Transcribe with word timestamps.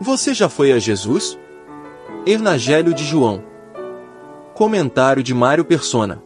Você 0.00 0.32
já 0.32 0.48
foi 0.48 0.70
a 0.70 0.78
Jesus? 0.78 1.36
Evangelho 2.24 2.94
de 2.94 3.04
João. 3.04 3.42
Comentário 4.54 5.24
de 5.24 5.34
Mário 5.34 5.64
Persona. 5.64 6.22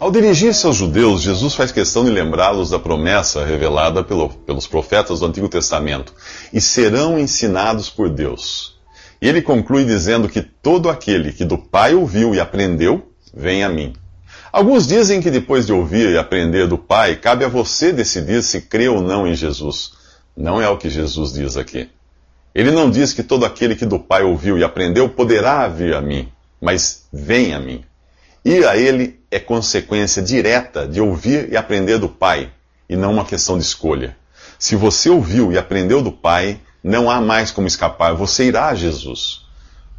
Ao 0.00 0.10
dirigir-se 0.10 0.64
aos 0.66 0.76
judeus, 0.76 1.20
Jesus 1.20 1.54
faz 1.54 1.70
questão 1.70 2.02
de 2.02 2.10
lembrá-los 2.10 2.70
da 2.70 2.78
promessa 2.78 3.44
revelada 3.44 4.02
pelo, 4.02 4.30
pelos 4.30 4.66
profetas 4.66 5.20
do 5.20 5.26
Antigo 5.26 5.50
Testamento: 5.50 6.14
e 6.50 6.62
serão 6.62 7.18
ensinados 7.18 7.90
por 7.90 8.08
Deus. 8.08 8.80
E 9.20 9.28
ele 9.28 9.42
conclui 9.42 9.84
dizendo 9.84 10.30
que 10.30 10.40
todo 10.40 10.88
aquele 10.88 11.30
que 11.30 11.44
do 11.44 11.58
Pai 11.58 11.94
ouviu 11.94 12.34
e 12.34 12.40
aprendeu, 12.40 13.12
vem 13.34 13.62
a 13.62 13.68
mim. 13.68 13.92
Alguns 14.56 14.86
dizem 14.86 15.20
que 15.20 15.30
depois 15.30 15.66
de 15.66 15.72
ouvir 15.74 16.08
e 16.08 16.16
aprender 16.16 16.66
do 16.66 16.78
Pai, 16.78 17.14
cabe 17.14 17.44
a 17.44 17.48
você 17.48 17.92
decidir 17.92 18.42
se 18.42 18.62
crê 18.62 18.88
ou 18.88 19.02
não 19.02 19.28
em 19.28 19.34
Jesus. 19.34 19.92
Não 20.34 20.62
é 20.62 20.66
o 20.66 20.78
que 20.78 20.88
Jesus 20.88 21.34
diz 21.34 21.58
aqui. 21.58 21.90
Ele 22.54 22.70
não 22.70 22.90
diz 22.90 23.12
que 23.12 23.22
todo 23.22 23.44
aquele 23.44 23.76
que 23.76 23.84
do 23.84 23.98
Pai 23.98 24.22
ouviu 24.22 24.56
e 24.56 24.64
aprendeu 24.64 25.10
poderá 25.10 25.68
vir 25.68 25.94
a 25.94 26.00
mim, 26.00 26.32
mas 26.58 27.06
vem 27.12 27.52
a 27.52 27.60
mim. 27.60 27.84
Ir 28.42 28.66
a 28.66 28.78
Ele 28.78 29.20
é 29.30 29.38
consequência 29.38 30.22
direta 30.22 30.88
de 30.88 31.02
ouvir 31.02 31.52
e 31.52 31.56
aprender 31.58 31.98
do 31.98 32.08
Pai, 32.08 32.50
e 32.88 32.96
não 32.96 33.12
uma 33.12 33.26
questão 33.26 33.58
de 33.58 33.64
escolha. 33.64 34.16
Se 34.58 34.74
você 34.74 35.10
ouviu 35.10 35.52
e 35.52 35.58
aprendeu 35.58 36.00
do 36.00 36.12
Pai, 36.12 36.58
não 36.82 37.10
há 37.10 37.20
mais 37.20 37.50
como 37.50 37.66
escapar, 37.66 38.14
você 38.14 38.46
irá 38.46 38.68
a 38.68 38.74
Jesus. 38.74 39.45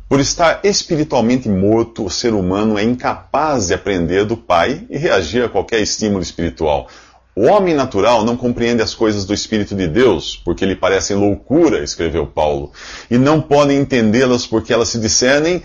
Por 0.10 0.22
estar 0.22 0.62
espiritualmente 0.64 1.50
morto, 1.50 2.06
o 2.06 2.10
ser 2.10 2.34
humano 2.34 2.78
é 2.78 2.84
incapaz 2.84 3.68
de 3.68 3.74
aprender 3.74 4.24
do 4.24 4.38
Pai 4.38 4.88
e 4.90 4.98
reagir 4.98 5.44
a 5.44 5.50
qualquer 5.50 5.82
estímulo 5.82 6.24
espiritual. 6.24 6.88
O 7.36 7.44
homem 7.48 7.76
natural 7.76 8.24
não 8.24 8.38
compreende 8.38 8.82
as 8.82 8.96
coisas 8.96 9.26
do 9.26 9.34
Espírito 9.34 9.76
de 9.76 9.86
Deus, 9.86 10.42
porque 10.46 10.66
lhe 10.66 10.78
parecem 10.78 11.18
loucura, 11.18 11.84
escreveu 11.84 12.26
Paulo, 12.26 12.72
e 13.12 13.18
não 13.18 13.42
podem 13.42 13.80
entendê-las 13.80 14.48
porque 14.48 14.72
elas 14.72 14.88
se 14.88 14.98
discernem 14.98 15.62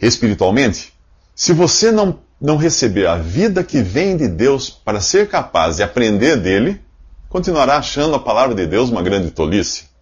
espiritualmente. 0.00 0.94
Se 1.34 1.52
você 1.52 1.92
não, 1.92 2.18
não 2.40 2.56
receber 2.56 3.06
a 3.06 3.16
vida 3.16 3.62
que 3.62 3.82
vem 3.82 4.16
de 4.16 4.28
Deus 4.28 4.70
para 4.70 4.98
ser 4.98 5.28
capaz 5.28 5.76
de 5.76 5.82
aprender 5.82 6.38
dele, 6.38 6.80
continuará 7.28 7.76
achando 7.76 8.14
a 8.14 8.18
palavra 8.18 8.54
de 8.54 8.66
Deus 8.66 8.88
uma 8.88 9.02
grande 9.02 9.30
tolice. 9.30 9.93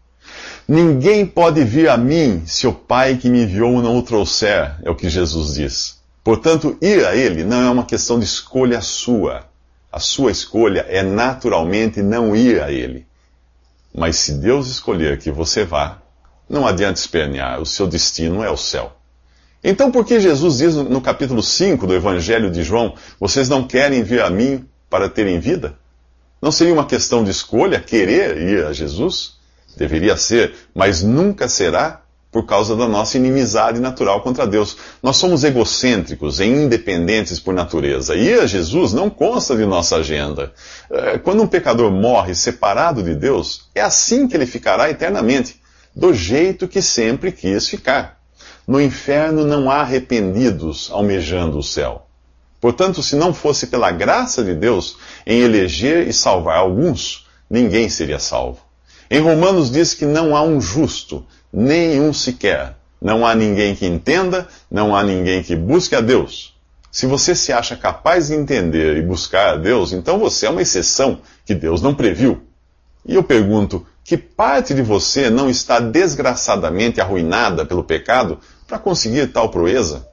Ninguém 0.68 1.26
pode 1.26 1.64
vir 1.64 1.88
a 1.88 1.96
mim 1.96 2.42
se 2.46 2.66
o 2.66 2.72
Pai 2.72 3.16
que 3.16 3.28
me 3.28 3.42
enviou 3.42 3.82
não 3.82 3.98
o 3.98 4.02
trouxer, 4.02 4.76
é 4.82 4.90
o 4.90 4.94
que 4.94 5.08
Jesus 5.08 5.54
diz. 5.54 6.00
Portanto, 6.22 6.78
ir 6.80 7.04
a 7.04 7.16
Ele 7.16 7.42
não 7.42 7.60
é 7.62 7.68
uma 7.68 7.84
questão 7.84 8.18
de 8.18 8.24
escolha 8.24 8.80
sua. 8.80 9.44
A 9.90 9.98
sua 9.98 10.30
escolha 10.30 10.86
é 10.88 11.02
naturalmente 11.02 12.00
não 12.00 12.34
ir 12.34 12.62
a 12.62 12.70
Ele. 12.70 13.06
Mas 13.94 14.16
se 14.16 14.34
Deus 14.34 14.68
escolher 14.68 15.18
que 15.18 15.30
você 15.30 15.64
vá, 15.64 15.98
não 16.48 16.66
adianta 16.66 17.00
espernear, 17.00 17.60
o 17.60 17.66
seu 17.66 17.86
destino 17.86 18.42
é 18.42 18.50
o 18.50 18.56
céu. 18.56 18.92
Então, 19.64 19.90
por 19.90 20.04
que 20.04 20.20
Jesus 20.20 20.58
diz 20.58 20.74
no 20.74 21.00
capítulo 21.00 21.42
5 21.42 21.86
do 21.86 21.94
Evangelho 21.94 22.50
de 22.50 22.62
João: 22.62 22.94
vocês 23.18 23.48
não 23.48 23.66
querem 23.66 24.02
vir 24.02 24.22
a 24.22 24.30
mim 24.30 24.64
para 24.88 25.08
terem 25.08 25.38
vida? 25.38 25.76
Não 26.40 26.50
seria 26.50 26.72
uma 26.72 26.86
questão 26.86 27.22
de 27.22 27.30
escolha 27.30 27.80
querer 27.80 28.36
ir 28.38 28.64
a 28.64 28.72
Jesus? 28.72 29.41
Deveria 29.76 30.16
ser, 30.16 30.54
mas 30.74 31.02
nunca 31.02 31.48
será 31.48 32.02
por 32.32 32.46
causa 32.46 32.74
da 32.74 32.88
nossa 32.88 33.18
inimizade 33.18 33.78
natural 33.78 34.22
contra 34.22 34.46
Deus. 34.46 34.78
Nós 35.02 35.18
somos 35.18 35.44
egocêntricos 35.44 36.40
e 36.40 36.46
independentes 36.46 37.38
por 37.38 37.52
natureza. 37.52 38.16
E 38.16 38.32
a 38.32 38.46
Jesus 38.46 38.94
não 38.94 39.10
consta 39.10 39.54
de 39.54 39.66
nossa 39.66 39.96
agenda. 39.96 40.50
É, 40.90 41.18
quando 41.18 41.42
um 41.42 41.46
pecador 41.46 41.90
morre 41.92 42.34
separado 42.34 43.02
de 43.02 43.14
Deus, 43.14 43.68
é 43.74 43.82
assim 43.82 44.26
que 44.26 44.34
ele 44.34 44.46
ficará 44.46 44.88
eternamente, 44.88 45.60
do 45.94 46.14
jeito 46.14 46.66
que 46.66 46.80
sempre 46.80 47.30
quis 47.30 47.68
ficar. 47.68 48.18
No 48.66 48.80
inferno 48.80 49.44
não 49.44 49.70
há 49.70 49.82
arrependidos 49.82 50.88
almejando 50.90 51.58
o 51.58 51.62
céu. 51.62 52.06
Portanto, 52.58 53.02
se 53.02 53.14
não 53.14 53.34
fosse 53.34 53.66
pela 53.66 53.90
graça 53.90 54.42
de 54.42 54.54
Deus 54.54 54.96
em 55.26 55.40
eleger 55.40 56.08
e 56.08 56.14
salvar 56.14 56.56
alguns, 56.56 57.26
ninguém 57.50 57.90
seria 57.90 58.18
salvo. 58.18 58.61
Em 59.12 59.20
Romanos 59.20 59.70
diz 59.70 59.92
que 59.92 60.06
não 60.06 60.34
há 60.34 60.40
um 60.40 60.58
justo, 60.58 61.22
nenhum 61.52 62.14
sequer. 62.14 62.76
Não 62.98 63.26
há 63.26 63.34
ninguém 63.34 63.74
que 63.74 63.84
entenda, 63.84 64.48
não 64.70 64.96
há 64.96 65.02
ninguém 65.02 65.42
que 65.42 65.54
busque 65.54 65.94
a 65.94 66.00
Deus. 66.00 66.56
Se 66.90 67.04
você 67.04 67.34
se 67.34 67.52
acha 67.52 67.76
capaz 67.76 68.28
de 68.28 68.34
entender 68.34 68.96
e 68.96 69.02
buscar 69.02 69.50
a 69.50 69.56
Deus, 69.56 69.92
então 69.92 70.18
você 70.18 70.46
é 70.46 70.50
uma 70.50 70.62
exceção 70.62 71.20
que 71.44 71.54
Deus 71.54 71.82
não 71.82 71.94
previu. 71.94 72.40
E 73.04 73.14
eu 73.14 73.22
pergunto: 73.22 73.86
que 74.02 74.16
parte 74.16 74.72
de 74.72 74.80
você 74.80 75.28
não 75.28 75.50
está 75.50 75.78
desgraçadamente 75.78 76.98
arruinada 76.98 77.66
pelo 77.66 77.84
pecado 77.84 78.40
para 78.66 78.78
conseguir 78.78 79.26
tal 79.26 79.50
proeza? 79.50 80.08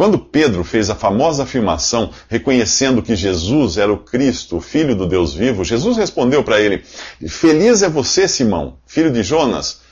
Quando 0.00 0.18
Pedro 0.18 0.64
fez 0.64 0.88
a 0.88 0.94
famosa 0.94 1.42
afirmação 1.42 2.10
reconhecendo 2.26 3.02
que 3.02 3.14
Jesus 3.14 3.76
era 3.76 3.92
o 3.92 3.98
Cristo, 3.98 4.56
o 4.56 4.60
Filho 4.62 4.96
do 4.96 5.06
Deus 5.06 5.34
vivo, 5.34 5.62
Jesus 5.62 5.98
respondeu 5.98 6.42
para 6.42 6.58
ele: 6.58 6.82
Feliz 7.28 7.82
é 7.82 7.88
você, 7.90 8.26
Simão, 8.26 8.78
filho 8.86 9.12
de 9.12 9.22
Jonas, 9.22 9.82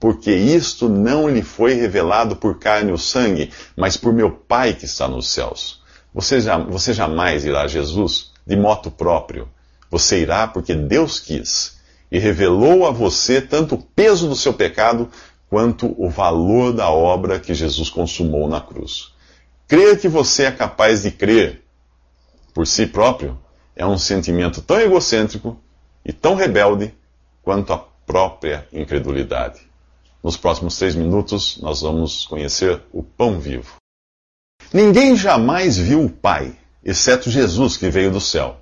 porque 0.00 0.34
isto 0.34 0.88
não 0.88 1.28
lhe 1.28 1.42
foi 1.42 1.74
revelado 1.74 2.34
por 2.34 2.58
carne 2.58 2.90
ou 2.90 2.98
sangue, 2.98 3.52
mas 3.76 3.96
por 3.96 4.12
meu 4.12 4.32
Pai 4.32 4.74
que 4.74 4.84
está 4.84 5.06
nos 5.06 5.28
céus. 5.28 5.80
Você, 6.12 6.40
já, 6.40 6.58
você 6.58 6.92
jamais 6.92 7.44
irá 7.44 7.62
a 7.62 7.68
Jesus 7.68 8.32
de 8.44 8.56
moto 8.56 8.90
próprio. 8.90 9.48
Você 9.88 10.22
irá 10.22 10.48
porque 10.48 10.74
Deus 10.74 11.20
quis 11.20 11.76
e 12.10 12.18
revelou 12.18 12.84
a 12.84 12.90
você 12.90 13.40
tanto 13.40 13.76
o 13.76 13.82
peso 13.94 14.28
do 14.28 14.34
seu 14.34 14.52
pecado 14.52 15.08
quanto 15.48 15.94
o 15.96 16.10
valor 16.10 16.72
da 16.72 16.90
obra 16.90 17.38
que 17.38 17.54
Jesus 17.54 17.88
consumou 17.88 18.48
na 18.48 18.60
cruz. 18.60 19.14
Crer 19.68 19.98
que 19.98 20.08
você 20.08 20.44
é 20.44 20.52
capaz 20.52 21.02
de 21.02 21.10
crer 21.10 21.64
por 22.54 22.66
si 22.66 22.86
próprio 22.86 23.38
é 23.74 23.84
um 23.84 23.98
sentimento 23.98 24.62
tão 24.62 24.80
egocêntrico 24.80 25.60
e 26.04 26.12
tão 26.12 26.34
rebelde 26.34 26.94
quanto 27.42 27.72
a 27.72 27.78
própria 27.78 28.66
incredulidade. 28.72 29.60
Nos 30.22 30.36
próximos 30.36 30.78
três 30.78 30.94
minutos, 30.94 31.58
nós 31.60 31.82
vamos 31.82 32.26
conhecer 32.26 32.80
o 32.92 33.02
pão 33.02 33.38
vivo. 33.38 33.74
Ninguém 34.72 35.16
jamais 35.16 35.76
viu 35.76 36.04
o 36.04 36.10
Pai, 36.10 36.56
exceto 36.84 37.30
Jesus 37.30 37.76
que 37.76 37.90
veio 37.90 38.10
do 38.10 38.20
céu. 38.20 38.56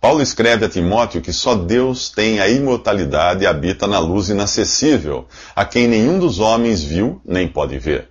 Paulo 0.00 0.22
escreve 0.22 0.64
a 0.64 0.68
Timóteo 0.68 1.20
que 1.20 1.32
só 1.32 1.54
Deus 1.54 2.10
tem 2.10 2.40
a 2.40 2.48
imortalidade 2.48 3.44
e 3.44 3.46
habita 3.46 3.86
na 3.86 3.98
luz 3.98 4.30
inacessível, 4.30 5.28
a 5.54 5.64
quem 5.64 5.86
nenhum 5.86 6.18
dos 6.18 6.38
homens 6.38 6.82
viu 6.82 7.20
nem 7.24 7.46
pode 7.46 7.78
ver. 7.78 8.09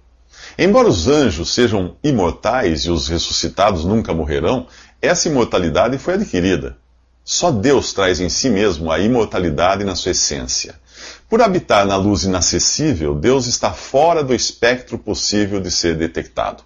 Embora 0.61 0.89
os 0.89 1.07
anjos 1.07 1.53
sejam 1.53 1.95
imortais 2.03 2.81
e 2.81 2.91
os 2.91 3.07
ressuscitados 3.07 3.85
nunca 3.85 4.13
morrerão, 4.13 4.67
essa 5.01 5.29
imortalidade 5.29 5.97
foi 5.97 6.15
adquirida. 6.15 6.75
Só 7.23 7.49
Deus 7.49 7.93
traz 7.93 8.19
em 8.19 8.27
si 8.27 8.49
mesmo 8.49 8.91
a 8.91 8.99
imortalidade 8.99 9.85
na 9.85 9.95
sua 9.95 10.11
essência. 10.11 10.75
Por 11.29 11.41
habitar 11.41 11.85
na 11.85 11.95
luz 11.95 12.23
inacessível, 12.23 13.15
Deus 13.15 13.47
está 13.47 13.71
fora 13.71 14.21
do 14.21 14.35
espectro 14.35 14.99
possível 14.99 15.61
de 15.61 15.71
ser 15.71 15.95
detectado. 15.95 16.61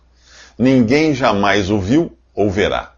Ninguém 0.57 1.13
jamais 1.13 1.69
o 1.69 1.79
viu 1.79 2.17
ou 2.33 2.49
verá. 2.49 2.93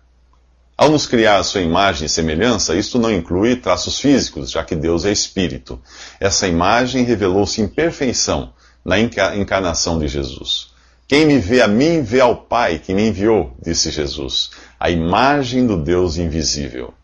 Ao 0.78 0.89
nos 0.89 1.05
criar 1.05 1.39
a 1.39 1.44
sua 1.44 1.59
imagem 1.59 2.05
e 2.05 2.09
semelhança, 2.09 2.73
isto 2.73 2.97
não 2.97 3.11
inclui 3.11 3.57
traços 3.57 4.00
físicos, 4.00 4.50
já 4.50 4.63
que 4.63 4.78
Deus 4.78 5.03
é 5.03 5.11
espírito. 5.11 5.78
Essa 6.22 6.47
imagem 6.47 7.03
revelou-se 7.03 7.59
em 7.59 7.67
perfeição 7.67 8.53
na 8.85 8.97
encarnação 8.97 10.00
de 10.00 10.07
Jesus. 10.07 10.73
Quem 11.07 11.27
me 11.27 11.38
vê 11.38 11.61
a 11.61 11.67
mim, 11.67 12.01
vê 12.01 12.19
ao 12.19 12.35
Pai 12.35 12.79
que 12.79 12.91
me 12.91 13.09
enviou, 13.09 13.55
disse 13.61 13.91
Jesus, 13.91 14.49
a 14.79 14.90
imagem 14.90 15.67
do 15.67 15.78
Deus 15.78 16.17
invisível. 16.17 16.96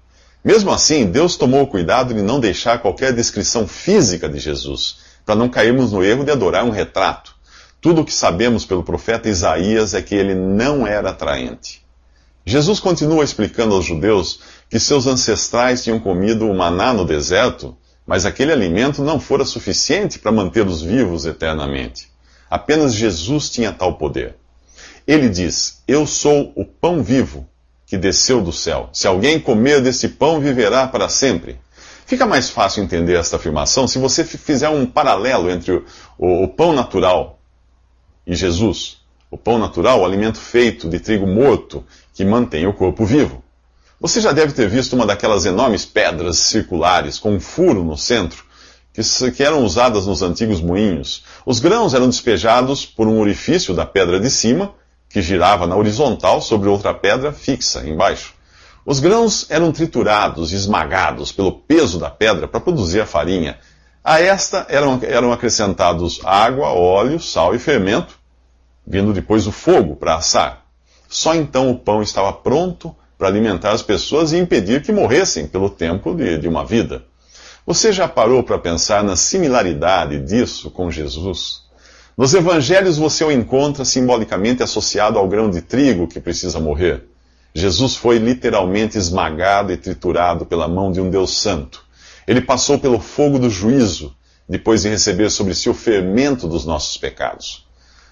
Mesmo 0.44 0.72
assim, 0.72 1.06
Deus 1.06 1.36
tomou 1.38 1.68
cuidado 1.68 2.12
de 2.12 2.22
não 2.24 2.40
deixar 2.40 2.80
qualquer 2.80 3.14
descrição 3.14 3.68
física 3.68 4.28
de 4.28 4.40
Jesus, 4.40 4.98
para 5.24 5.36
não 5.36 5.48
cairmos 5.48 5.92
no 5.92 6.04
erro 6.04 6.24
de 6.24 6.32
adorar 6.32 6.66
um 6.66 6.72
retrato. 6.72 7.36
Tudo 7.80 8.02
o 8.02 8.06
que 8.06 8.12
sabemos 8.12 8.66
pelo 8.66 8.84
profeta 8.84 9.30
Isaías 9.30 9.94
é 9.94 10.02
que 10.02 10.16
ele 10.16 10.34
não 10.34 10.88
era 10.88 11.12
atraente. 11.12 11.86
Jesus 12.44 12.80
continua 12.80 13.24
explicando 13.24 13.76
aos 13.76 13.86
judeus 13.86 14.40
que 14.68 14.80
seus 14.80 15.06
ancestrais 15.06 15.84
tinham 15.84 16.00
comido 16.00 16.50
o 16.50 16.58
maná 16.58 16.92
no 16.92 17.06
deserto, 17.06 17.78
mas 18.08 18.26
aquele 18.26 18.52
alimento 18.52 19.04
não 19.04 19.20
fora 19.20 19.46
suficiente 19.46 20.18
para 20.18 20.32
mantê-los 20.32 20.82
vivos 20.82 21.26
eternamente. 21.26 22.10
Apenas 22.52 22.94
Jesus 22.94 23.50
tinha 23.50 23.72
tal 23.72 23.94
poder. 23.94 24.36
Ele 25.08 25.30
diz: 25.30 25.82
Eu 25.88 26.06
sou 26.06 26.52
o 26.54 26.66
pão 26.66 27.02
vivo 27.02 27.48
que 27.86 27.98
desceu 27.98 28.42
do 28.42 28.52
céu. 28.52 28.90
Se 28.92 29.08
alguém 29.08 29.40
comer 29.40 29.82
desse 29.82 30.10
pão, 30.10 30.42
viverá 30.42 30.86
para 30.86 31.08
sempre. 31.08 31.58
Fica 32.06 32.26
mais 32.26 32.50
fácil 32.50 32.84
entender 32.84 33.18
esta 33.18 33.38
afirmação 33.38 33.88
se 33.88 33.98
você 33.98 34.26
fizer 34.26 34.68
um 34.68 34.86
paralelo 34.86 35.50
entre 35.50 35.72
o, 35.72 35.86
o, 36.18 36.44
o 36.44 36.48
pão 36.50 36.74
natural 36.74 37.40
e 38.28 38.36
Jesus. 38.36 38.98
O 39.30 39.38
pão 39.38 39.58
natural, 39.58 40.02
o 40.02 40.06
alimento 40.06 40.38
feito 40.38 40.90
de 40.90 41.00
trigo 41.00 41.26
morto 41.26 41.86
que 42.14 42.26
mantém 42.26 42.68
o 42.68 42.74
corpo 42.74 43.06
vivo. 43.06 43.42
Você 43.98 44.20
já 44.20 44.34
deve 44.34 44.52
ter 44.52 44.68
visto 44.68 44.94
uma 44.94 45.06
daquelas 45.06 45.46
enormes 45.46 45.86
pedras 45.86 46.38
circulares 46.38 47.18
com 47.18 47.32
um 47.32 47.40
furo 47.40 47.82
no 47.82 47.96
centro, 47.96 48.44
que, 48.94 49.44
eram 49.44 49.64
usadas 49.64 50.06
nos 50.06 50.22
antigos 50.22 50.62
moinhos. 50.62 51.24
Os 51.46 51.60
grãos 51.60 51.94
eram 51.94 52.10
despejados 52.10 52.86
por 52.86 53.08
um 53.08 53.20
orifício 53.20 53.74
da 53.74 53.86
pedra 53.86 54.20
de 54.20 54.30
cima, 54.30 54.74
que 55.10 55.22
girava 55.22 55.66
na 55.66 55.76
horizontal 55.76 56.42
sobre 56.42 56.70
outra 56.70 56.94
pedra 56.94 57.32
fixa 57.32 57.88
embaixo. 57.88 58.34
Os 58.86 59.00
grãos 59.00 59.46
eram 59.50 59.72
triturados 59.72 60.52
e 60.52 60.56
esmagados 60.56 61.32
pelo 61.32 61.52
peso 61.52 62.00
da 62.00 62.10
pedra 62.10 62.48
para 62.48 62.60
produzir 62.60 63.02
a 63.02 63.06
farinha. 63.06 63.60
A 64.04 64.20
esta 64.20 64.66
eram, 64.70 65.00
eram 65.04 65.32
acrescentados 65.32 66.20
água, 66.24 66.70
óleo, 66.70 67.20
sal 67.20 67.54
e 67.54 67.60
fermento, 67.60 68.20
vindo 68.86 69.14
depois 69.14 69.46
o 69.46 69.52
fogo 69.52 69.96
para 69.96 70.16
assar. 70.16 70.66
Só 71.08 71.36
então 71.36 71.70
o 71.70 71.78
pão 71.78 72.02
estava 72.02 72.34
pronto 72.34 72.96
para 73.18 73.28
alimentar 73.28 73.72
as 73.72 73.84
pessoas 73.84 74.32
e 74.32 74.38
impedir 74.38 74.82
que 74.82 74.92
morressem 74.92 75.46
pelo 75.46 75.70
tempo 75.70 76.16
de, 76.16 76.40
de 76.40 76.48
uma 76.48 76.66
vida. 76.66 77.06
Você 77.66 77.92
já 77.92 78.08
parou 78.08 78.42
para 78.42 78.58
pensar 78.58 79.04
na 79.04 79.16
similaridade 79.16 80.20
disso 80.20 80.72
com 80.72 80.90
Jesus? 80.90 81.62
Nos 82.18 82.34
evangelhos 82.34 82.98
você 82.98 83.24
o 83.24 83.32
encontra 83.32 83.86
simbolicamente 83.86 84.64
associado 84.64 85.20
ao 85.20 85.28
grão 85.28 85.50
de 85.50 85.62
trigo 85.62 86.08
que 86.08 86.20
precisa 86.20 86.60
morrer. 86.60 87.06
Jesus 87.54 87.96
foi 87.96 88.18
literalmente 88.18 88.98
esmagado 88.98 89.72
e 89.72 89.78
triturado 89.78 90.46
pela 90.46 90.68
mão 90.68 90.92
de 90.92 91.00
um 91.00 91.10
Deus 91.10 91.40
Santo. 91.40 91.86
Ele 92.28 92.42
passou 92.42 92.80
pelo 92.80 93.00
fogo 93.00 93.38
do 93.38 93.50
juízo, 93.50 94.16
depois 94.50 94.82
de 94.82 94.90
receber 94.90 95.30
sobre 95.30 95.54
si 95.54 95.70
o 95.70 95.74
fermento 95.74 96.48
dos 96.48 96.66
nossos 96.66 96.98
pecados. 96.98 97.68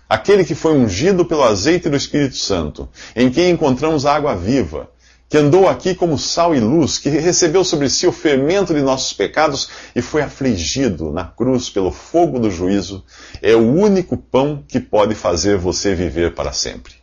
Aquele 0.08 0.46
que 0.46 0.56
foi 0.56 0.74
ungido 0.74 1.26
pelo 1.26 1.44
azeite 1.44 1.90
do 1.90 1.98
Espírito 1.98 2.36
Santo, 2.36 2.88
em 3.16 3.32
quem 3.32 3.50
encontramos 3.52 4.06
a 4.06 4.16
água 4.16 4.36
viva, 4.36 4.90
que 5.30 5.38
andou 5.38 5.70
aqui 5.70 5.94
como 5.94 6.18
sal 6.18 6.56
e 6.56 6.60
luz, 6.60 6.98
que 6.98 7.08
recebeu 7.08 7.64
sobre 7.64 7.88
si 7.88 8.08
o 8.08 8.12
fermento 8.12 8.74
de 8.74 8.82
nossos 8.82 9.14
pecados 9.14 9.70
e 9.96 10.02
foi 10.02 10.24
afligido 10.24 11.12
na 11.12 11.24
cruz 11.24 11.70
pelo 11.70 11.92
fogo 11.92 12.40
do 12.40 12.50
juízo, 12.50 13.06
é 13.40 13.56
o 13.56 13.72
único 13.72 14.18
pão 14.18 14.64
que 14.68 14.80
pode 14.80 15.14
fazer 15.14 15.56
você 15.56 15.94
viver 15.94 16.34
para 16.34 16.52
sempre. 16.52 16.96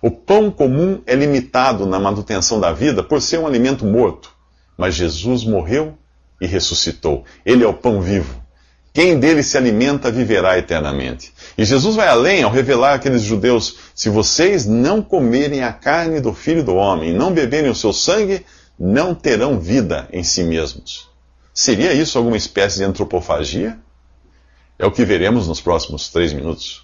O 0.00 0.10
pão 0.10 0.52
comum 0.52 1.02
é 1.04 1.16
limitado 1.16 1.84
na 1.84 1.98
manutenção 1.98 2.60
da 2.60 2.72
vida 2.72 3.02
por 3.02 3.20
ser 3.20 3.38
um 3.40 3.46
alimento 3.46 3.84
morto, 3.84 4.32
mas 4.78 4.94
Jesus 4.94 5.44
morreu 5.44 5.98
e 6.40 6.46
ressuscitou. 6.46 7.24
Ele 7.44 7.64
é 7.64 7.66
o 7.66 7.74
pão 7.74 8.00
vivo. 8.00 8.43
Quem 8.94 9.18
dele 9.18 9.42
se 9.42 9.58
alimenta 9.58 10.08
viverá 10.08 10.56
eternamente. 10.56 11.34
E 11.58 11.64
Jesus 11.64 11.96
vai 11.96 12.06
além 12.06 12.44
ao 12.44 12.50
revelar 12.52 12.94
àqueles 12.94 13.22
judeus: 13.22 13.76
se 13.92 14.08
vocês 14.08 14.66
não 14.66 15.02
comerem 15.02 15.64
a 15.64 15.72
carne 15.72 16.20
do 16.20 16.32
filho 16.32 16.62
do 16.62 16.76
homem 16.76 17.10
e 17.10 17.12
não 17.12 17.32
beberem 17.32 17.68
o 17.68 17.74
seu 17.74 17.92
sangue, 17.92 18.46
não 18.78 19.12
terão 19.12 19.58
vida 19.58 20.08
em 20.12 20.22
si 20.22 20.44
mesmos. 20.44 21.08
Seria 21.52 21.92
isso 21.92 22.16
alguma 22.16 22.36
espécie 22.36 22.78
de 22.78 22.84
antropofagia? 22.84 23.76
É 24.78 24.86
o 24.86 24.92
que 24.92 25.04
veremos 25.04 25.48
nos 25.48 25.60
próximos 25.60 26.08
três 26.08 26.32
minutos. 26.32 26.83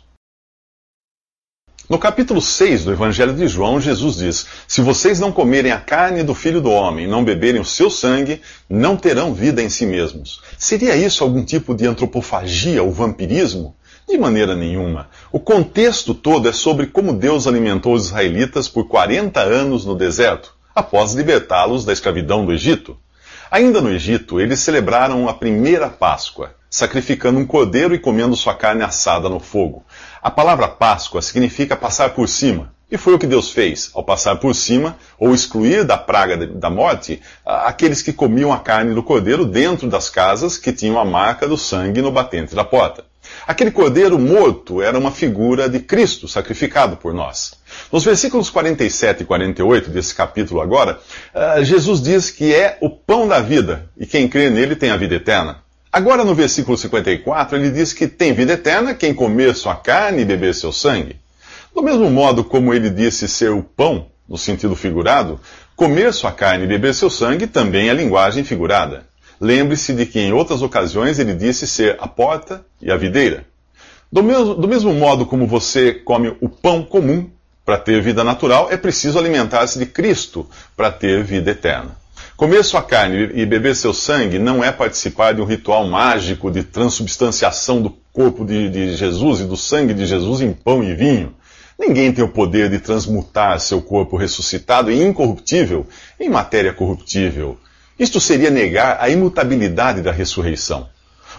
No 1.89 1.99
capítulo 1.99 2.41
6 2.41 2.85
do 2.85 2.93
Evangelho 2.93 3.35
de 3.35 3.49
João, 3.49 3.81
Jesus 3.81 4.17
diz: 4.17 4.47
Se 4.69 4.81
vocês 4.81 5.19
não 5.19 5.33
comerem 5.33 5.73
a 5.73 5.81
carne 5.81 6.23
do 6.23 6.35
filho 6.35 6.61
do 6.61 6.71
homem, 6.71 7.07
não 7.07 7.25
beberem 7.25 7.61
o 7.61 7.65
seu 7.65 7.91
sangue, 7.91 8.41
não 8.69 8.97
terão 8.97 9.35
vida 9.35 9.61
em 9.61 9.69
si 9.69 9.87
mesmos. 9.87 10.41
Seria 10.57 10.95
isso 10.97 11.25
algum 11.25 11.45
tipo 11.45 11.75
de 11.75 11.87
antropofagia 11.87 12.83
ou 12.83 12.93
vampirismo? 12.93 13.75
De 14.09 14.17
maneira 14.19 14.55
nenhuma. 14.55 15.09
O 15.33 15.41
contexto 15.41 16.15
todo 16.15 16.49
é 16.49 16.53
sobre 16.53 16.87
como 16.87 17.13
Deus 17.13 17.47
alimentou 17.47 17.95
os 17.95 18.07
israelitas 18.07 18.69
por 18.69 18.87
40 18.87 19.41
anos 19.41 19.85
no 19.85 19.97
deserto, 19.97 20.55
após 20.75 21.15
libertá-los 21.15 21.85
da 21.85 21.93
escravidão 21.93 22.45
do 22.45 22.53
Egito. 22.53 22.97
Ainda 23.51 23.81
no 23.81 23.91
Egito, 23.91 24.41
eles 24.41 24.61
celebraram 24.61 25.29
a 25.29 25.35
primeira 25.35 25.89
Páscoa, 25.89 26.55
sacrificando 26.71 27.41
um 27.41 27.47
cordeiro 27.47 27.95
e 27.95 27.99
comendo 27.99 28.37
sua 28.37 28.55
carne 28.55 28.85
assada 28.85 29.29
no 29.29 29.41
fogo. 29.41 29.85
A 30.23 30.31
palavra 30.31 30.69
Páscoa 30.69 31.23
significa 31.23 31.75
passar 31.75 32.11
por 32.11 32.29
cima. 32.29 32.75
E 32.91 32.99
foi 32.99 33.15
o 33.15 33.19
que 33.19 33.27
Deus 33.27 33.51
fez, 33.51 33.91
ao 33.95 34.05
passar 34.05 34.37
por 34.37 34.55
cima, 34.55 34.99
ou 35.19 35.33
excluir 35.33 35.85
da 35.85 35.97
praga 35.97 36.47
da 36.47 36.69
morte, 36.69 37.23
aqueles 37.47 38.03
que 38.03 38.13
comiam 38.13 38.53
a 38.53 38.59
carne 38.59 38.95
do 38.95 39.03
cordeiro 39.03 39.47
dentro 39.47 39.89
das 39.89 40.11
casas 40.11 40.59
que 40.59 40.73
tinham 40.73 40.99
a 40.99 41.05
marca 41.05 41.49
do 41.49 41.57
sangue 41.57 42.03
no 42.03 42.11
batente 42.11 42.55
da 42.55 42.65
porta. 42.65 43.05
Aquele 43.47 43.71
cordeiro 43.71 44.19
morto 44.19 44.83
era 44.83 44.99
uma 44.99 45.11
figura 45.11 45.69
de 45.69 45.79
Cristo 45.81 46.29
sacrificado 46.29 46.97
por 46.97 47.15
nós. 47.15 47.55
Nos 47.91 48.05
versículos 48.05 48.51
47 48.51 49.23
e 49.23 49.27
48 49.27 49.89
desse 49.89 50.15
capítulo 50.15 50.61
agora, 50.61 50.99
Jesus 51.63 52.03
diz 52.03 52.29
que 52.29 52.53
é 52.53 52.77
o 52.81 52.91
pão 52.91 53.27
da 53.27 53.41
vida, 53.41 53.89
e 53.97 54.05
quem 54.05 54.29
crê 54.29 54.51
nele 54.51 54.77
tem 54.77 54.91
a 54.91 54.97
vida 54.97 55.15
eterna. 55.15 55.63
Agora, 55.93 56.25
no 56.25 56.37
versículo 56.37 56.79
54, 56.79 57.57
ele 57.57 57.71
diz 57.71 57.93
que 57.93 58.07
tem 58.07 58.33
vida 58.33 58.53
eterna 58.53 58.95
quem 58.95 59.13
comer 59.13 59.57
sua 59.57 59.75
carne 59.75 60.23
e 60.23 60.25
beber 60.25 60.55
seu 60.55 60.71
sangue. 60.71 61.17
Do 61.75 61.83
mesmo 61.83 62.09
modo 62.09 62.45
como 62.45 62.73
ele 62.73 62.89
disse 62.89 63.27
ser 63.27 63.51
o 63.51 63.63
pão, 63.63 64.07
no 64.29 64.39
sentido 64.39 64.77
figurado, 64.77 65.41
comer 65.75 66.13
sua 66.13 66.31
carne 66.31 66.65
e 66.65 66.69
beber 66.69 66.95
seu 66.95 67.11
sangue 67.11 67.49
também 67.49 67.89
é 67.89 67.93
linguagem 67.93 68.45
figurada. 68.45 69.05
Lembre-se 69.41 69.93
de 69.93 70.07
que 70.07 70.21
em 70.21 70.33
outras 70.33 70.63
ocasiões 70.63 71.19
ele 71.19 71.35
disse 71.35 71.67
ser 71.67 71.97
a 71.99 72.07
porta 72.07 72.65
e 72.81 72.93
a 72.93 72.97
videira. 72.97 73.45
Do 74.13 74.23
mesmo, 74.23 74.55
do 74.55 74.69
mesmo 74.69 74.95
modo 74.95 75.27
como 75.27 75.45
você 75.45 75.93
come 75.93 76.37
o 76.41 76.49
pão 76.49 76.85
comum 76.85 77.29
para 77.65 77.79
ter 77.79 78.01
vida 78.01 78.23
natural, 78.23 78.69
é 78.71 78.77
preciso 78.77 79.19
alimentar-se 79.19 79.79
de 79.79 79.87
Cristo 79.87 80.49
para 80.77 80.93
ter 80.93 81.25
vida 81.25 81.51
eterna. 81.51 81.97
Comer 82.41 82.65
sua 82.65 82.81
carne 82.81 83.33
e 83.35 83.45
beber 83.45 83.77
seu 83.77 83.93
sangue 83.93 84.39
não 84.39 84.65
é 84.65 84.73
participar 84.73 85.35
de 85.35 85.43
um 85.43 85.45
ritual 85.45 85.87
mágico 85.87 86.51
de 86.51 86.63
transubstanciação 86.63 87.83
do 87.83 87.91
corpo 88.15 88.47
de, 88.47 88.71
de, 88.71 88.97
Jesus 88.97 89.41
e 89.41 89.45
do 89.45 89.59
sangue 89.59 89.93
de 89.93 90.07
Jesus 90.07 90.41
em 90.41 90.51
pão 90.51 90.83
e 90.83 90.95
vinho. 90.95 91.35
Ninguém 91.79 92.11
tem 92.11 92.25
o 92.25 92.31
poder 92.31 92.71
de 92.71 92.79
transmutar 92.79 93.61
seu 93.61 93.83
corpo 93.83 94.17
ressuscitado 94.17 94.91
e 94.91 95.03
incorruptível 95.03 95.87
em 96.19 96.31
matéria 96.31 96.73
corruptível. 96.73 97.59
Isto 97.99 98.19
seria 98.19 98.49
negar 98.49 98.97
a 99.03 99.11
imutabilidade 99.11 100.01
da 100.01 100.11
ressurreição. 100.11 100.89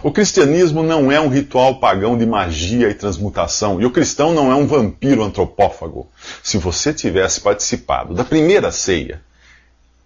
O 0.04 0.12
cristianismo 0.12 0.84
não 0.84 1.10
é 1.10 1.20
um 1.20 1.28
ritual 1.28 1.80
pagão 1.80 2.16
de 2.16 2.24
magia 2.24 2.88
e 2.88 2.94
transmutação, 2.94 3.82
e 3.82 3.84
o 3.84 3.90
cristão 3.90 4.32
não 4.32 4.52
é 4.52 4.54
um 4.54 4.68
vampiro 4.68 5.24
antropófago. 5.24 6.08
Se 6.44 6.58
você 6.58 6.94
tivesse 6.94 7.40
participado 7.40 8.14
da 8.14 8.22
primeira 8.22 8.70
ceia, 8.70 9.20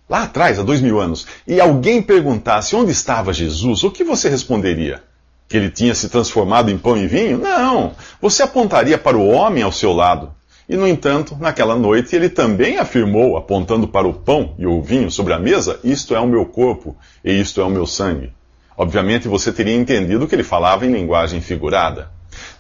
lá 0.09 0.23
atrás, 0.23 0.59
há 0.59 0.63
dois 0.63 0.81
mil 0.81 1.01
anos, 1.01 1.27
e 1.47 1.61
alguém 1.61 2.01
perguntasse 2.01 2.77
onde 2.77 2.93
estava 2.93 3.33
Jesus, 3.33 3.83
o 3.85 3.91
que 3.91 4.05
você 4.05 4.29
responderia? 4.29 5.03
Que 5.49 5.57
ele 5.57 5.71
tinha 5.71 5.95
se 5.95 6.09
transformado 6.09 6.71
em 6.71 6.79
pão 6.79 6.97
e 6.97 7.07
vinho? 7.07 7.39
Não! 7.39 7.93
Você 8.21 8.43
apontaria 8.43 8.99
para 8.99 9.17
o 9.17 9.29
homem 9.29 9.63
ao 9.63 9.73
seu 9.73 9.93
lado. 9.93 10.33
E, 10.69 10.77
no 10.77 10.89
entanto, 10.89 11.37
naquela 11.39 11.77
noite 11.77 12.17
ele 12.17 12.29
também 12.29 12.79
afirmou, 12.79 13.37
apontando 13.37 13.87
para 13.87 14.09
o 14.09 14.13
pão 14.13 14.55
e 14.59 14.67
o 14.67 14.83
vinho 14.83 15.11
sobre 15.11 15.33
a 15.33 15.39
mesa: 15.39 15.79
Isto 15.85 16.17
é 16.17 16.21
o 16.21 16.27
meu 16.27 16.45
corpo 16.45 16.97
e 17.25 17.33
isto 17.41 17.61
é 17.61 17.65
o 17.65 17.71
meu 17.71 17.87
sangue. 17.87 18.33
Obviamente 18.77 19.29
você 19.29 19.53
teria 19.53 19.75
entendido 19.75 20.27
que 20.27 20.35
ele 20.35 20.43
falava 20.43 20.85
em 20.85 20.93
linguagem 20.93 21.41
figurada. 21.41 22.11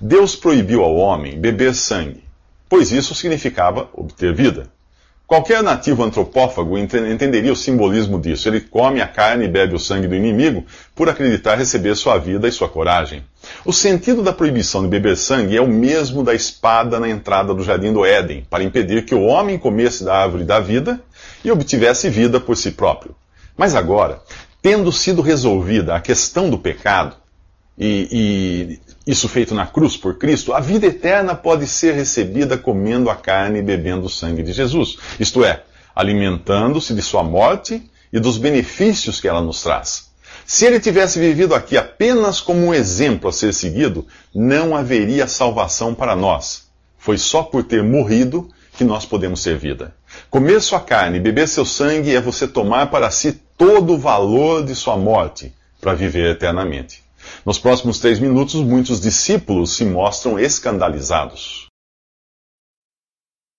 Deus 0.01 0.37
proibiu 0.37 0.83
ao 0.83 0.95
homem 0.95 1.39
beber 1.39 1.75
sangue, 1.75 2.23
pois 2.69 2.93
isso 2.93 3.15
significava 3.15 3.91
obter 3.93 4.33
vida. 4.33 4.71
Qualquer 5.27 5.61
nativo 5.61 6.05
antropófago 6.05 6.79
entenderia 6.79 7.53
o 7.53 7.57
simbolismo 7.57 8.21
disso. 8.21 8.49
Ele 8.49 8.61
come 8.61 9.01
a 9.01 9.09
carne 9.09 9.47
e 9.47 9.49
bebe 9.49 9.75
o 9.75 9.79
sangue 9.79 10.07
do 10.07 10.15
inimigo 10.15 10.65
por 10.95 11.09
acreditar 11.09 11.57
receber 11.57 11.97
sua 11.97 12.17
vida 12.17 12.47
e 12.47 12.53
sua 12.53 12.69
coragem. 12.69 13.25
O 13.65 13.73
sentido 13.73 14.23
da 14.23 14.33
proibição 14.33 14.83
de 14.83 14.89
beber 14.89 15.17
sangue 15.17 15.57
é 15.57 15.61
o 15.61 15.67
mesmo 15.67 16.23
da 16.23 16.33
espada 16.33 17.01
na 17.01 17.09
entrada 17.09 17.53
do 17.53 17.65
jardim 17.65 17.93
do 17.93 18.05
Éden, 18.05 18.47
para 18.49 18.63
impedir 18.63 19.05
que 19.05 19.17
o 19.17 19.23
homem 19.23 19.59
comesse 19.59 20.05
da 20.05 20.17
árvore 20.17 20.45
da 20.45 20.61
vida 20.61 21.01
e 21.45 21.51
obtivesse 21.51 22.09
vida 22.09 22.39
por 22.39 22.57
si 22.57 22.71
próprio. 22.71 23.17
Mas 23.57 23.75
agora, 23.75 24.23
tendo 24.63 24.93
sido 24.93 25.23
resolvida 25.23 25.97
a 25.97 26.01
questão 26.01 26.49
do 26.49 26.57
pecado, 26.57 27.17
e, 27.79 28.79
e, 29.07 29.11
isso 29.11 29.29
feito 29.29 29.55
na 29.55 29.67
cruz 29.67 29.97
por 29.97 30.17
Cristo, 30.17 30.53
a 30.53 30.61
vida 30.61 30.87
eterna 30.87 31.35
pode 31.35 31.67
ser 31.67 31.95
recebida 31.95 32.57
comendo 32.57 33.11
a 33.11 33.15
carne 33.15 33.59
e 33.59 33.63
bebendo 33.63 34.07
o 34.07 34.11
sangue 34.11 34.43
de 34.43 34.53
Jesus. 34.53 34.97
Isto 35.21 35.45
é, 35.45 35.63
alimentando-se 35.95 36.95
de 36.95 37.03
sua 37.03 37.23
morte 37.23 37.83
e 38.13 38.19
dos 38.19 38.39
benefícios 38.39 39.21
que 39.21 39.29
ela 39.29 39.43
nos 39.43 39.63
traz. 39.63 40.07
Se 40.47 40.65
ele 40.65 40.81
tivesse 40.81 41.19
vivido 41.19 41.55
aqui 41.55 41.77
apenas 41.77 42.41
como 42.41 42.67
um 42.67 42.75
exemplo 42.75 43.29
a 43.29 43.33
ser 43.33 43.53
seguido, 43.53 44.07
não 44.35 44.77
haveria 44.77 45.27
salvação 45.27 45.95
para 45.95 46.15
nós. 46.15 46.67
Foi 46.99 47.19
só 47.19 47.43
por 47.43 47.65
ter 47.65 47.83
morrido 47.83 48.49
que 48.77 48.85
nós 48.85 49.05
podemos 49.05 49.41
ser 49.41 49.57
vida. 49.57 49.95
Comer 50.31 50.61
sua 50.61 50.81
carne 50.81 51.19
beber 51.19 51.49
seu 51.49 51.65
sangue 51.65 52.15
é 52.15 52.21
você 52.21 52.47
tomar 52.47 52.91
para 52.91 53.11
si 53.11 53.41
todo 53.57 53.95
o 53.95 53.99
valor 53.99 54.65
de 54.65 54.75
sua 54.75 54.97
morte 54.97 55.53
para 55.81 55.95
viver 55.95 56.31
eternamente. 56.33 57.06
Nos 57.45 57.59
próximos 57.59 57.99
três 57.99 58.19
minutos, 58.19 58.55
muitos 58.63 59.01
discípulos 59.01 59.77
se 59.77 59.85
mostram 59.85 60.39
escandalizados. 60.39 61.67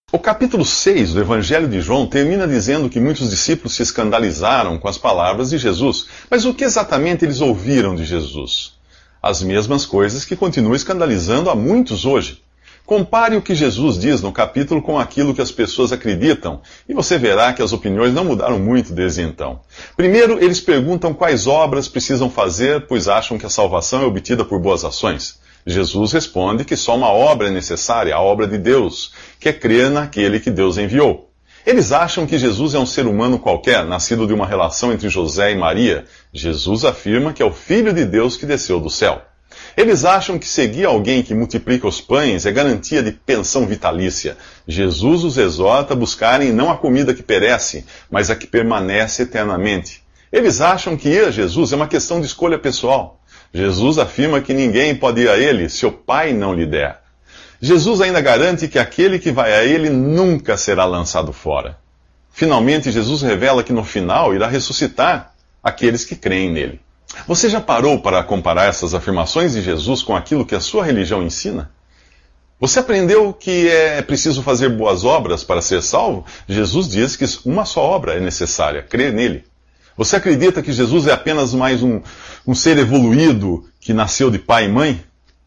O 0.09 0.17
capítulo 0.17 0.63
6 0.63 1.13
do 1.13 1.19
Evangelho 1.19 1.67
de 1.67 1.81
João 1.81 2.07
termina 2.07 2.47
dizendo 2.47 2.89
que 2.89 2.99
muitos 2.99 3.29
discípulos 3.29 3.73
se 3.73 3.83
escandalizaram 3.83 4.77
com 4.77 4.87
as 4.87 4.97
palavras 4.97 5.49
de 5.49 5.57
Jesus. 5.57 6.07
Mas 6.29 6.45
o 6.45 6.53
que 6.53 6.63
exatamente 6.63 7.25
eles 7.25 7.41
ouviram 7.41 7.93
de 7.93 8.05
Jesus? 8.05 8.73
As 9.21 9.43
mesmas 9.43 9.85
coisas 9.85 10.23
que 10.23 10.35
continuam 10.35 10.73
escandalizando 10.73 11.49
a 11.49 11.55
muitos 11.55 12.05
hoje. 12.05 12.41
Compare 12.87 13.35
o 13.35 13.41
que 13.41 13.53
Jesus 13.53 13.99
diz 13.99 14.21
no 14.21 14.31
capítulo 14.31 14.81
com 14.81 14.97
aquilo 14.97 15.33
que 15.33 15.41
as 15.41 15.51
pessoas 15.51 15.91
acreditam, 15.91 16.61
e 16.87 16.93
você 16.93 17.17
verá 17.17 17.51
que 17.51 17.61
as 17.61 17.73
opiniões 17.73 18.13
não 18.13 18.23
mudaram 18.23 18.57
muito 18.57 18.93
desde 18.93 19.23
então. 19.23 19.59
Primeiro, 19.97 20.41
eles 20.41 20.61
perguntam 20.61 21.13
quais 21.13 21.47
obras 21.47 21.89
precisam 21.89 22.29
fazer, 22.29 22.87
pois 22.87 23.09
acham 23.09 23.37
que 23.37 23.45
a 23.45 23.49
salvação 23.49 24.03
é 24.03 24.05
obtida 24.05 24.45
por 24.45 24.57
boas 24.61 24.85
ações. 24.85 25.37
Jesus 25.65 26.13
responde 26.13 26.63
que 26.63 26.77
só 26.77 26.95
uma 26.95 27.11
obra 27.11 27.49
é 27.49 27.51
necessária, 27.51 28.15
a 28.15 28.21
obra 28.21 28.47
de 28.47 28.57
Deus, 28.57 29.11
que 29.37 29.49
é 29.49 29.53
crer 29.53 29.91
naquele 29.91 30.39
que 30.39 30.49
Deus 30.49 30.77
enviou. 30.77 31.29
Eles 31.65 31.91
acham 31.91 32.25
que 32.25 32.37
Jesus 32.37 32.73
é 32.73 32.79
um 32.79 32.85
ser 32.85 33.05
humano 33.05 33.37
qualquer, 33.37 33.83
nascido 33.83 34.25
de 34.25 34.33
uma 34.33 34.47
relação 34.47 34.93
entre 34.93 35.09
José 35.09 35.51
e 35.51 35.57
Maria. 35.57 36.05
Jesus 36.31 36.85
afirma 36.85 37.33
que 37.33 37.43
é 37.43 37.45
o 37.45 37.51
Filho 37.51 37.91
de 37.91 38.05
Deus 38.05 38.37
que 38.37 38.45
desceu 38.45 38.79
do 38.79 38.89
céu. 38.89 39.21
Eles 39.77 40.03
acham 40.03 40.39
que 40.39 40.47
seguir 40.47 40.85
alguém 40.85 41.21
que 41.21 41.35
multiplica 41.35 41.87
os 41.87 42.01
pães 42.01 42.47
é 42.47 42.51
garantia 42.51 43.03
de 43.03 43.11
pensão 43.11 43.67
vitalícia. 43.67 44.35
Jesus 44.67 45.23
os 45.23 45.37
exorta 45.37 45.93
a 45.93 45.95
buscarem 45.95 46.51
não 46.51 46.71
a 46.71 46.77
comida 46.77 47.13
que 47.13 47.21
perece, 47.21 47.85
mas 48.09 48.31
a 48.31 48.35
que 48.35 48.47
permanece 48.47 49.21
eternamente. 49.21 50.01
Eles 50.33 50.61
acham 50.61 50.97
que 50.97 51.09
ir 51.09 51.25
a 51.25 51.31
Jesus 51.31 51.71
é 51.71 51.75
uma 51.75 51.87
questão 51.87 52.19
de 52.19 52.25
escolha 52.25 52.57
pessoal. 52.57 53.21
Jesus 53.53 53.99
afirma 53.99 54.41
que 54.41 54.51
ninguém 54.51 54.95
pode 54.95 55.21
ir 55.21 55.29
a 55.29 55.37
ele 55.37 55.69
se 55.69 55.85
o 55.85 55.91
Pai 55.91 56.33
não 56.33 56.55
lhe 56.55 56.65
der. 56.65 56.99
Jesus 57.61 58.01
ainda 58.01 58.19
garante 58.19 58.67
que 58.67 58.79
aquele 58.79 59.19
que 59.19 59.31
vai 59.31 59.53
a 59.53 59.63
ele 59.63 59.91
nunca 59.91 60.57
será 60.57 60.85
lançado 60.85 61.31
fora. 61.31 61.77
Finalmente, 62.31 62.91
Jesus 62.91 63.21
revela 63.21 63.63
que 63.63 63.73
no 63.73 63.83
final 63.83 64.33
irá 64.33 64.47
ressuscitar 64.47 65.35
aqueles 65.63 66.03
que 66.03 66.15
creem 66.15 66.51
nele. 66.51 66.86
Você 67.27 67.49
já 67.49 67.61
parou 67.61 67.99
para 67.99 68.23
comparar 68.23 68.65
essas 68.65 68.93
afirmações 68.93 69.53
de 69.53 69.61
Jesus 69.61 70.03
com 70.03 70.15
aquilo 70.15 70.45
que 70.45 70.55
a 70.55 70.59
sua 70.59 70.83
religião 70.83 71.23
ensina? 71.23 71.71
Você 72.59 72.79
aprendeu 72.79 73.33
que 73.33 73.69
é 73.69 74.01
preciso 74.01 74.41
fazer 74.41 74.69
boas 74.69 75.03
obras 75.03 75.43
para 75.43 75.61
ser 75.61 75.81
salvo? 75.83 76.25
Jesus 76.47 76.89
diz 76.89 77.15
que 77.15 77.25
uma 77.45 77.65
só 77.65 77.81
obra 77.81 78.15
é 78.15 78.19
necessária, 78.19 78.81
crer 78.81 79.13
nele. 79.13 79.45
Você 79.95 80.15
acredita 80.15 80.61
que 80.61 80.73
Jesus 80.73 81.07
é 81.07 81.11
apenas 81.11 81.53
mais 81.53 81.81
um, 81.83 82.01
um 82.45 82.55
ser 82.55 82.77
evoluído 82.77 83.67
que 83.79 83.93
nasceu 83.93 84.29
de 84.29 84.39
pai 84.39 84.65
e 84.65 84.69
mãe? 84.69 85.03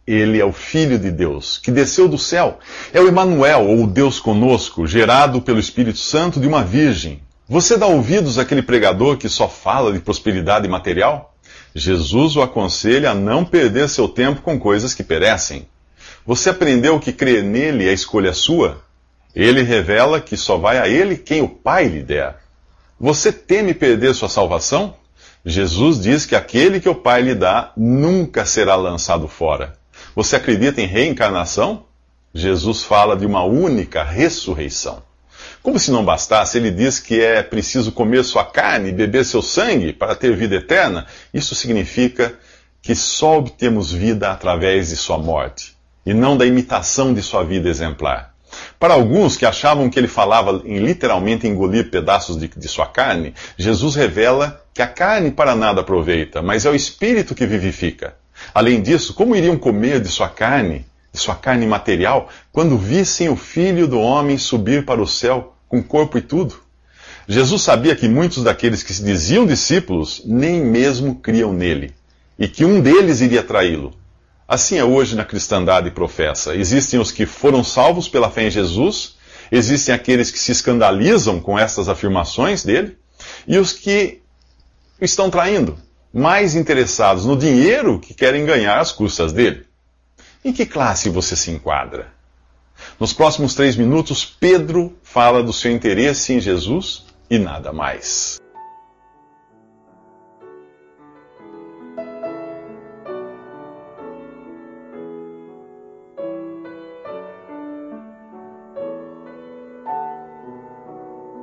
Ele 0.07 0.41
é 0.41 0.45
o 0.45 0.53
Filho 0.53 0.99
de 0.99 1.11
Deus, 1.11 1.59
que 1.59 1.71
desceu 1.71 2.09
do 2.09 2.19
céu. 2.19 2.59
É 2.93 3.01
o 3.01 3.07
Emanuel, 3.07 3.69
ou 3.69 3.87
Deus 3.87 4.19
conosco, 4.19 4.87
gerado 4.87 5.41
pelo 5.41 5.61
Espírito 5.61 5.99
Santo 5.99 6.41
de 6.41 6.49
uma 6.49 6.65
virgem. 6.65 7.23
Você 7.49 7.77
dá 7.77 7.87
ouvidos 7.87 8.39
àquele 8.39 8.63
pregador 8.63 9.17
que 9.17 9.29
só 9.29 9.49
fala 9.49 9.93
de 9.93 9.99
prosperidade 9.99 10.67
material? 10.69 11.30
Jesus 11.75 12.37
o 12.37 12.43
aconselha 12.43 13.11
a 13.11 13.15
não 13.15 13.45
perder 13.45 13.89
seu 13.89 14.09
tempo 14.09 14.43
com 14.43 14.59
coisas 14.59 14.93
que 14.93 15.05
perecem. 15.05 15.69
Você 16.27 16.51
aprendeu 16.51 16.99
que 16.99 17.13
crer 17.13 17.43
nele 17.43 17.89
é 17.89 17.93
escolha 17.93 18.33
sua? 18.33 18.83
Ele 19.35 19.63
revela 19.63 20.21
que 20.21 20.37
só 20.37 20.57
vai 20.57 20.79
a 20.79 20.89
ele 20.89 21.17
quem 21.17 21.43
o 21.43 21.49
Pai 21.49 21.87
lhe 21.87 22.03
der. 22.03 22.37
Você 22.99 23.33
teme 23.33 23.73
perder 23.73 24.15
sua 24.15 24.29
salvação? 24.29 24.95
Jesus 25.45 26.01
diz 26.01 26.27
que 26.27 26.37
aquele 26.37 26.81
que 26.81 26.89
o 26.89 26.95
Pai 26.95 27.23
lhe 27.23 27.35
dá 27.35 27.73
nunca 27.77 28.45
será 28.45 28.75
lançado 28.75 29.29
fora. 29.29 29.75
Você 30.15 30.37
acredita 30.37 30.81
em 30.81 30.87
reencarnação? 30.87 31.85
Jesus 32.35 32.83
fala 32.83 33.17
de 33.17 33.25
uma 33.25 33.45
única 33.45 34.03
ressurreição. 34.03 35.03
Como 35.63 35.79
se 35.79 35.91
não 35.91 36.05
bastasse, 36.05 36.57
ele 36.57 36.71
diz 36.71 36.99
que 36.99 37.21
é 37.21 37.43
preciso 37.43 37.93
comer 37.93 38.25
sua 38.25 38.45
carne 38.45 38.89
e 38.89 38.93
beber 38.93 39.27
seu 39.27 39.43
sangue 39.43 39.93
para 39.93 40.15
ter 40.15 40.35
vida 40.35 40.57
eterna. 40.57 41.07
Isso 41.35 41.55
significa 41.55 42.35
que 42.81 42.95
só 42.95 43.39
obtemos 43.39 43.93
vida 43.93 44.31
através 44.31 44.89
de 44.89 44.97
sua 44.97 45.19
morte 45.19 45.77
e 46.05 46.15
não 46.15 46.35
da 46.35 46.47
imitação 46.47 47.13
de 47.13 47.21
sua 47.21 47.45
vida 47.45 47.69
exemplar. 47.69 48.35
Para 48.79 48.95
alguns 48.95 49.37
que 49.37 49.45
achavam 49.45 49.91
que 49.91 49.99
ele 49.99 50.09
falava 50.09 50.63
em 50.65 50.79
literalmente 50.79 51.47
engolir 51.47 51.91
pedaços 51.91 52.39
de, 52.39 52.49
de, 52.49 52.67
sua 52.67 52.87
carne, 52.87 53.35
Jesus 53.59 53.95
revela 53.95 54.65
que 54.73 54.81
a 54.81 54.87
carne 54.87 55.31
para 55.31 55.55
nada 55.55 55.83
aproveita, 55.83 56.41
mas 56.41 56.65
é 56.65 56.71
o 56.71 56.75
espírito 56.75 57.35
que 57.35 57.47
vivifica. 57.47 58.15
Além 58.55 58.81
disso, 58.81 59.13
como 59.13 59.37
iriam 59.37 59.59
comer 59.59 60.01
de 60.01 60.09
sua 60.09 60.29
carne 60.29 60.87
de 61.13 61.19
sua 61.19 61.35
carne 61.35 61.67
material, 61.67 62.29
quando 62.53 62.79
vissem 62.79 63.29
o 63.29 63.37
Filho 63.37 63.89
do 63.89 64.01
Homem 64.01 64.39
subir 64.39 64.85
para 64.85 65.03
o 65.03 65.07
céu 65.07 65.50
com 65.71 65.81
corpo 65.81 66.19
e 66.19 66.21
tudo? 66.21 66.57
Jesus 67.29 67.63
sabia 67.63 67.95
que 67.95 68.09
muitos 68.09 68.43
daqueles 68.43 68.83
que 68.83 68.93
se 68.93 69.05
diziam 69.05 69.47
discípulos 69.47 70.21
nem 70.27 70.61
mesmo 70.61 71.15
criam 71.15 71.53
nele, 71.53 71.95
e 72.37 72.49
que 72.49 72.65
um 72.65 72.81
deles 72.81 73.21
iria 73.21 73.43
traí-lo. 73.43 73.95
Assim 74.49 74.79
é 74.79 74.85
hoje 74.85 75.15
na 75.15 75.25
cristandade 75.25 75.93
professa. 75.93 76.57
Existem 76.57 76.99
os 76.99 77.13
que 77.13 77.25
foram 77.25 77.63
salvos 77.63 78.09
pela 78.09 78.29
fé 78.29 78.49
em 78.49 78.51
Jesus, 78.51 79.15
existem 79.53 79.95
aqueles 79.95 80.33
que 80.33 80.41
se 80.41 80.51
escandalizam 80.51 81.39
com 81.41 81.57
essas 81.57 81.89
afirmações 81.89 82.65
dele, 82.65 82.99
e 83.47 83.57
os 83.57 83.73
que 83.73 84.21
estão 85.01 85.31
traindo, 85.31 85.79
mais 86.13 86.57
interessados 86.57 87.25
no 87.25 87.37
dinheiro 87.37 88.01
que 88.01 88.13
querem 88.13 88.45
ganhar 88.45 88.81
às 88.81 88.91
custas 88.91 89.33
dele. 89.33 89.65
Em 90.45 90.53
que 90.53 90.67
classe 90.67 91.09
você 91.09 91.37
se 91.37 91.53
enquadra? 91.53 92.09
Nos 92.99 93.13
próximos 93.13 93.55
três 93.55 93.77
minutos, 93.77 94.25
Pedro 94.25 94.97
fala 95.11 95.43
do 95.43 95.53
seu 95.53 95.73
interesse 95.73 96.33
em 96.33 96.41
Jesus 96.41 97.05
e 97.29 97.37
nada 97.37 97.73
mais. 97.73 98.41